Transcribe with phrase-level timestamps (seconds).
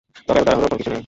[0.27, 0.99] তবে, এত তাড়াহুড়োর কিছু নেই।